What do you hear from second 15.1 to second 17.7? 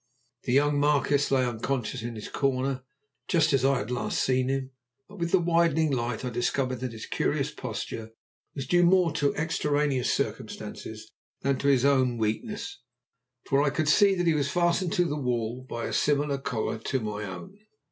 wall by a similar collar to my own.